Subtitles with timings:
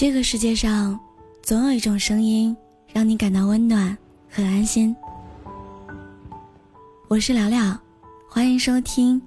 [0.00, 0.96] 这个世界上，
[1.42, 2.56] 总有一种声音
[2.92, 3.98] 让你感到温暖
[4.30, 4.94] 和安心。
[7.08, 7.76] 我是聊聊，
[8.28, 9.20] 欢迎收听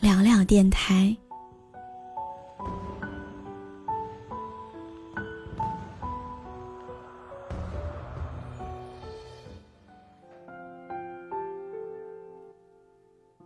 [0.00, 1.16] 聊聊电台。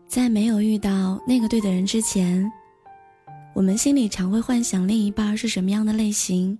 [0.09, 2.51] 在没有遇到那个对的人之前，
[3.52, 6.59] 我们心里常会幻想另一半是什么样的类型，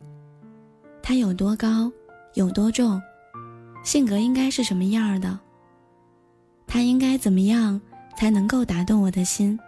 [1.11, 1.91] 他有多高，
[2.35, 3.03] 有多重，
[3.83, 5.37] 性格应该是什么样的，
[6.69, 7.81] 他应该怎么样
[8.17, 9.59] 才能够打动我的心。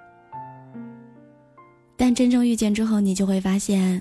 [1.97, 4.01] 但真正遇见之后，你就会发现，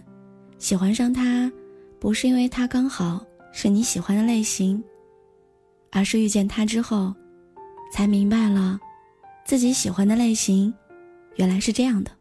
[0.60, 1.52] 喜欢上他，
[2.00, 4.84] 不是因为他刚好是你喜欢的类型，
[5.90, 7.12] 而是遇见他之后，
[7.92, 8.80] 才明白了。
[9.46, 10.72] 自己喜欢的类型，
[11.38, 12.12] 原来是这样的。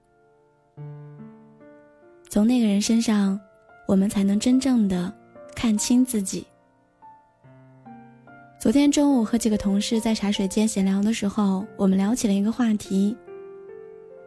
[2.31, 3.39] 从那个人身上，
[3.91, 5.13] 我们才能真正的
[5.53, 6.47] 看清自己。
[8.61, 13.17] 昨天中午和几个同事在茶水间闲聊的时候，我们聊起了一个话题：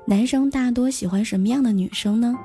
[0.06, 2.36] 男生大多喜欢什么样的女生呢？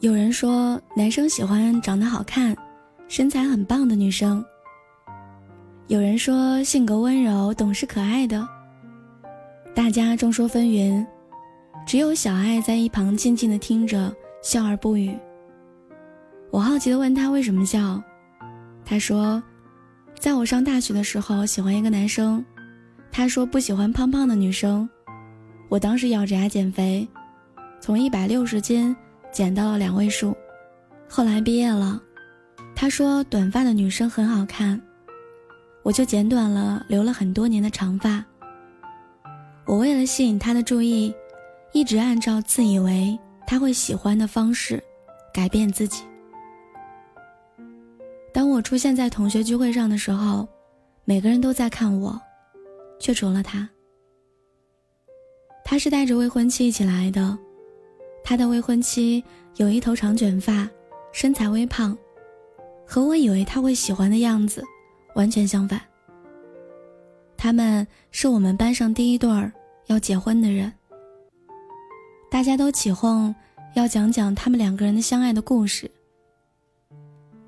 [0.00, 2.54] 有人说，男生喜欢长得好看、
[3.08, 4.44] 身材很棒的女生。
[5.90, 8.48] 有人说，性格温柔、懂事可爱的。
[9.74, 11.04] 大家众说纷纭，
[11.84, 15.12] 只有小爱在一旁静静的听着，笑而不语。
[16.52, 18.00] 我好奇的问他为什么笑，
[18.84, 19.42] 他说，
[20.16, 22.44] 在我上大学的时候喜欢一个男生，
[23.10, 24.88] 他说不喜欢胖胖的女生，
[25.68, 27.04] 我当时咬着牙减肥，
[27.80, 28.94] 从一百六十斤。
[29.32, 30.36] 减到了两位数，
[31.08, 32.00] 后来毕业了，
[32.76, 34.80] 他说短发的女生很好看，
[35.82, 38.24] 我就剪短了，留了很多年的长发。
[39.66, 41.14] 我为了吸引他的注意，
[41.72, 44.82] 一直按照自以为他会喜欢的方式
[45.32, 46.02] 改变自己。
[48.32, 50.46] 当我出现在同学聚会上的时候，
[51.04, 52.20] 每个人都在看我，
[52.98, 53.68] 却除了他。
[55.64, 57.36] 他是带着未婚妻一起来的。
[58.22, 59.24] 他的未婚妻
[59.56, 60.68] 有一头长卷发，
[61.10, 61.96] 身材微胖，
[62.86, 64.64] 和我以为他会喜欢的样子
[65.14, 65.80] 完全相反。
[67.36, 69.52] 他们是我们班上第一对儿
[69.86, 70.72] 要结婚的人，
[72.30, 73.34] 大家都起哄
[73.74, 75.90] 要讲讲他们两个人的相爱的故事。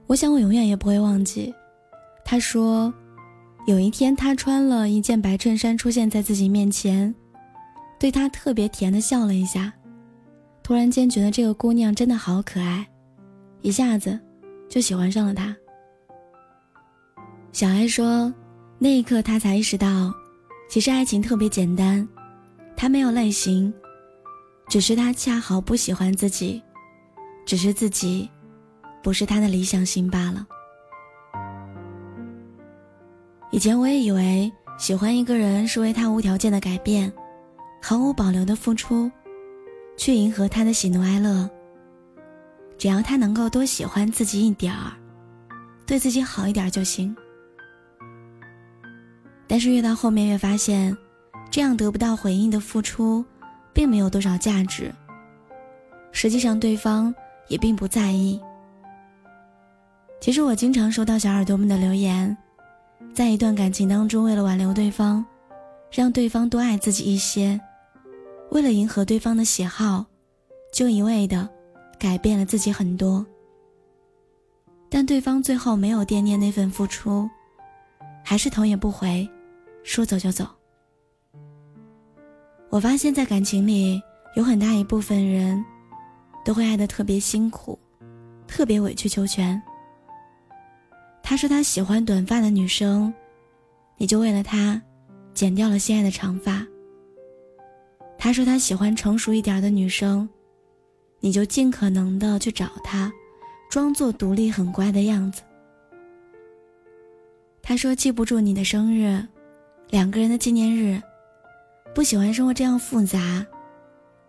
[0.07, 1.55] 我想我永远也不会忘记，
[2.25, 2.93] 他说，
[3.67, 7.15] 有一天他穿了一件白衬衫出现在自己面前，
[7.99, 9.73] 对他特别甜的笑了一下。
[10.63, 12.87] 突然间觉得这个姑娘真的好可爱，
[13.61, 14.19] 一下子
[14.69, 15.55] 就喜欢上了她。
[17.53, 18.33] 小爱说，
[18.79, 20.13] 那一刻她才意识到，
[20.71, 22.07] 其实爱情特别简单，
[22.75, 23.73] 它没有类型，
[24.69, 26.63] 只是他恰好不喜欢自己，
[27.45, 28.29] 只是自己
[29.03, 30.47] 不是他的理想型罢了。
[33.51, 37.13] 以前我也以为喜欢一个人是为他无条件的改变，
[37.83, 39.13] 毫无保留的付出。
[39.99, 41.49] 去迎合他的喜怒哀乐。
[42.79, 44.93] 只要他能够多喜欢自己一点儿，
[45.87, 47.15] 对自己好一点就行。
[49.53, 50.97] 但是越到后面越发现，
[51.51, 53.23] 这样得不到回应的付出，
[53.75, 54.91] 并没有多少价值。
[56.11, 57.15] 实际上对方
[57.49, 58.41] 也并不在意。
[60.23, 62.35] 其实我经常收到小耳朵们的留言，
[63.13, 65.23] 在一段感情当中，为了挽留对方，
[65.91, 67.61] 让对方多爱自己一些。
[68.53, 70.07] 为了迎合对方的喜好，
[70.73, 71.47] 就一味的
[71.99, 73.23] 改变了自己很多。
[74.89, 77.29] 但对方最后没有惦念那份付出，
[78.25, 79.29] 还是头也不回，
[79.83, 80.47] 说走就走。
[82.71, 84.01] 我发现，在感情里，
[84.35, 85.63] 有很大一部分人，
[86.45, 87.79] 都会爱的特别辛苦，
[88.47, 89.61] 特别委曲求全。
[91.23, 93.13] 他说他喜欢短发的女生，
[93.97, 94.81] 你就为了他，
[95.35, 96.67] 剪掉了心爱的长发。
[98.19, 100.29] 他说他喜欢成熟一点的女生，
[101.21, 103.13] 你就尽可能的去找他，
[103.69, 105.43] 装作独立很乖的样子。
[107.63, 109.25] 他说记不住你的生日，
[109.93, 110.99] 两个人的纪念日，
[111.95, 113.45] 不喜欢生活这样复杂，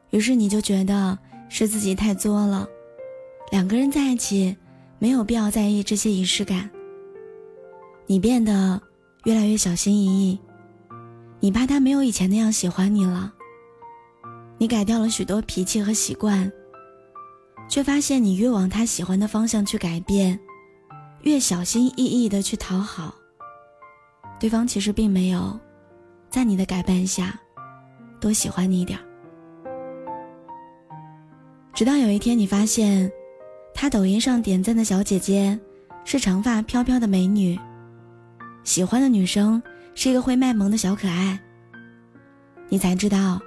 [0.09, 1.17] 于是你就觉得
[1.47, 2.67] 是自己太作了，
[3.49, 4.57] 两个人在一起
[4.99, 6.69] 没有必要在意这些仪式感。
[8.07, 8.81] 你变得
[9.23, 10.39] 越来越小心翼翼，
[11.39, 13.33] 你怕他没有以前那样喜欢你了。
[14.57, 16.51] 你改掉了许多脾气和习惯，
[17.69, 20.37] 却发现你越往他喜欢的方向去改变，
[21.21, 23.15] 越小心翼翼的去讨好。
[24.39, 25.57] 对方其实并没有
[26.29, 27.39] 在你的改变下，
[28.19, 28.99] 多喜欢你一点。
[31.73, 33.11] 直到有一天，你发现，
[33.73, 35.59] 他抖音上点赞的小姐姐，
[36.05, 37.57] 是长发飘飘的美女，
[38.63, 39.61] 喜欢的女生
[39.95, 41.39] 是一个会卖萌的小可爱。
[42.69, 43.41] 你才知道，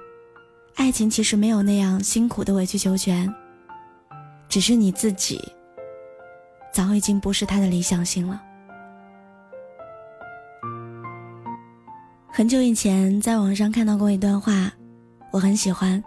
[0.75, 3.33] 爱情其实没有那样辛苦的委曲求全，
[4.49, 5.39] 只是你自己，
[6.73, 8.41] 早已经不是他的理想型了。
[12.37, 14.71] 很久以前，在网上看到过一段话，
[15.31, 16.03] 我很喜欢。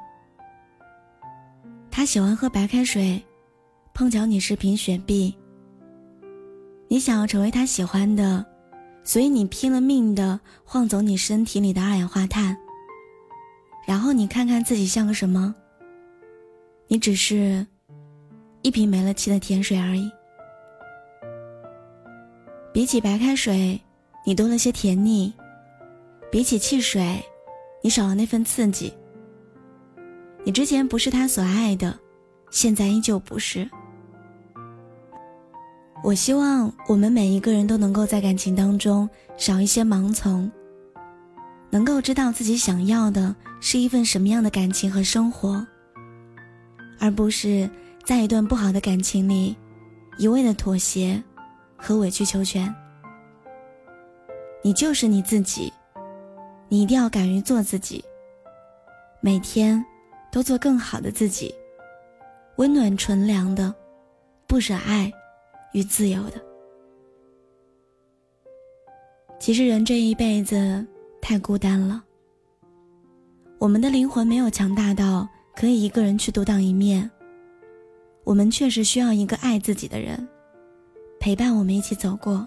[1.91, 3.21] 他喜欢喝白开水，
[3.93, 5.37] 碰巧你是瓶雪碧。
[6.87, 8.47] 你想要成为他喜欢的，
[9.03, 12.57] 所以你拼了命的晃走你身体里的二氧化碳。
[13.85, 15.53] 然后你看看自己像个什么？
[16.87, 17.67] 你只是
[18.63, 20.09] 一瓶没了气的甜水而已。
[22.73, 23.81] 比起白开水，
[24.25, 25.35] 你多了些甜腻。
[26.31, 27.21] 比起汽水，
[27.83, 28.93] 你少了那份刺激。
[30.45, 31.99] 你之前不是他所爱的，
[32.51, 33.69] 现在依旧不是。
[36.05, 40.51] 我希望我们每一个人都能够在感情当中少一些盲从，
[41.69, 45.67] 能够知道自己想要的是一份什么样的感情和生活，
[47.01, 47.69] 而不是
[48.05, 49.57] 在一段不好的感情里
[50.17, 51.21] 一味的妥协
[51.77, 52.73] 和委曲求全。
[54.63, 55.73] 你就是你自己。
[56.73, 58.03] 你一定要敢于做自己，
[59.21, 59.85] 每天
[60.31, 61.53] 都做更好的自己，
[62.59, 63.75] 温暖纯良的，
[64.47, 65.13] 不舍爱
[65.73, 66.41] 与自由的。
[69.41, 70.87] 其实人这一辈子
[71.21, 72.05] 太孤单了，
[73.59, 77.11] 我们的灵魂没有强大到可以一个人去独当一面，
[78.23, 80.29] 我们确实需要一个爱自己的人，
[81.19, 82.47] 陪伴我们一起走过。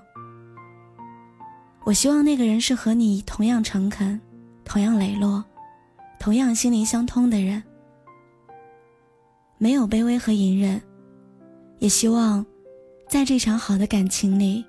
[1.86, 4.20] 我希望那个人是和你同样诚恳、
[4.64, 5.44] 同样磊落、
[6.18, 7.62] 同样心灵相通的人，
[9.58, 10.82] 没有卑微和隐忍。
[11.80, 12.46] 也希望，
[13.10, 14.64] 在这场好的感情里，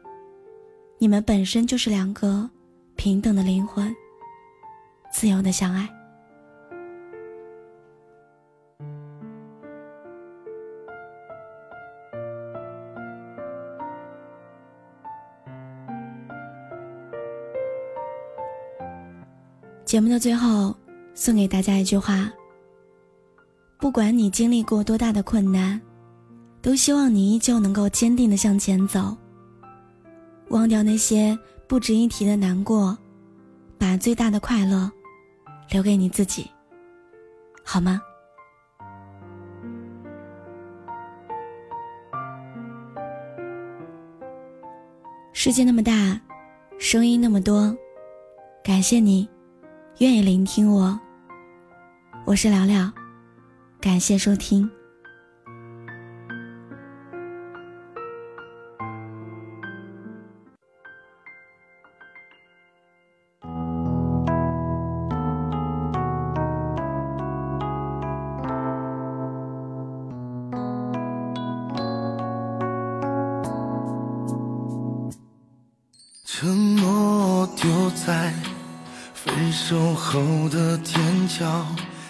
[0.98, 2.50] 你们本身就是两个
[2.96, 3.94] 平等的灵魂，
[5.12, 5.88] 自由的相爱。
[19.94, 20.74] 节目的最后，
[21.14, 22.28] 送给大家一句话：
[23.78, 25.80] 不管你经历过多大的困难，
[26.60, 29.16] 都希望你依旧能够坚定的向前走。
[30.48, 31.38] 忘掉那些
[31.68, 32.98] 不值一提的难过，
[33.78, 34.90] 把最大的快乐
[35.70, 36.50] 留给你自己，
[37.62, 38.02] 好吗？
[45.32, 46.20] 世界那么大，
[46.80, 47.72] 声音那么多，
[48.64, 49.32] 感谢你。
[49.98, 50.98] 愿意聆听我，
[52.24, 52.90] 我是聊聊，
[53.80, 54.68] 感谢收听。
[76.24, 78.34] 承诺丢在。
[79.24, 79.52] 分。
[79.52, 81.64] 手后的天桥，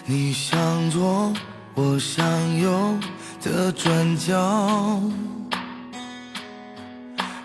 [0.05, 1.33] 你向左，
[1.73, 2.25] 我向
[2.59, 2.97] 右
[3.41, 5.01] 的转角，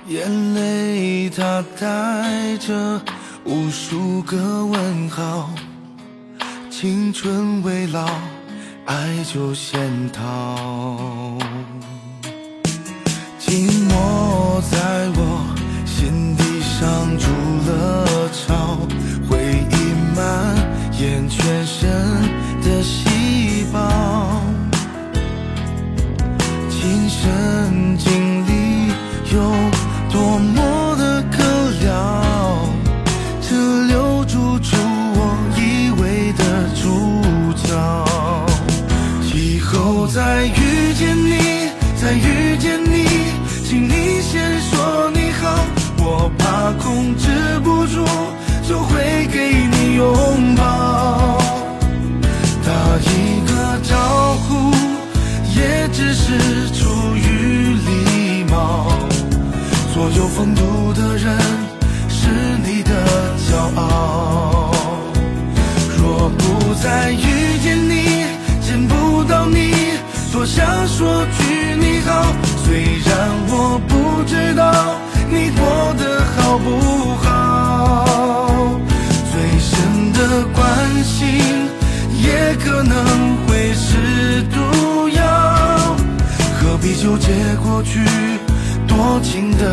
[0.09, 3.01] 眼泪它带着
[3.45, 5.51] 无数个问号，
[6.71, 8.09] 青春未老，
[8.87, 11.20] 爱就先逃，
[87.19, 87.33] 结
[87.63, 88.05] 过去，
[88.87, 89.73] 多情的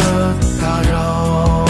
[0.61, 1.66] 打扰。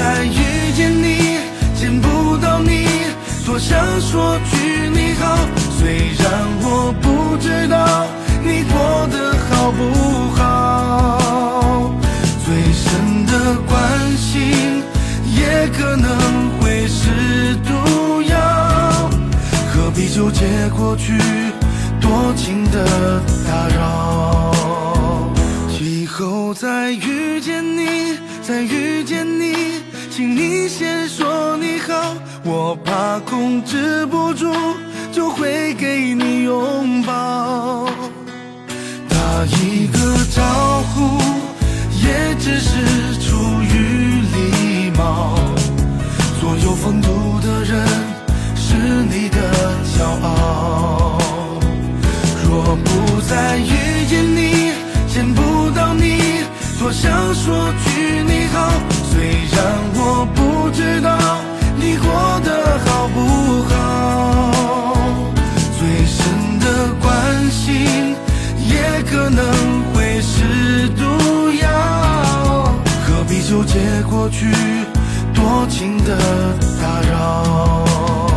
[0.00, 1.36] 再遇见你，
[1.78, 2.86] 见不到你，
[3.44, 5.36] 多想说句你好。
[5.78, 6.24] 虽然
[6.62, 8.06] 我不知道
[8.42, 9.80] 你过得好不
[10.36, 11.92] 好，
[12.46, 13.32] 最深的
[13.68, 13.76] 关
[14.16, 14.82] 心
[15.36, 16.08] 也可能
[16.58, 19.10] 会是毒药。
[19.70, 21.18] 何必纠结过去，
[22.00, 24.54] 多情的打扰？
[25.78, 28.79] 以后再遇见你，再遇，
[30.20, 34.52] 请你先说你好，我怕控制不住，
[35.10, 37.86] 就会给你拥抱。
[39.08, 39.98] 打一个
[40.30, 40.42] 招
[40.92, 41.16] 呼，
[42.04, 45.38] 也只是出于礼貌。
[46.38, 47.86] 所有风度的人
[48.54, 49.38] 是你的
[49.96, 51.18] 骄傲。
[52.44, 54.72] 若不再遇见你，
[55.08, 56.44] 见不到你，
[56.78, 58.89] 多想说句你好。
[59.62, 61.10] 但我不知道
[61.76, 62.08] 你过
[62.42, 63.72] 得好不好，
[65.78, 66.64] 最深的
[66.98, 67.04] 关
[67.50, 68.16] 心
[68.66, 69.44] 也可能
[69.92, 71.02] 会是毒
[71.60, 72.72] 药。
[73.04, 74.50] 何必纠结过去，
[75.34, 76.16] 多情的
[76.80, 78.29] 打扰？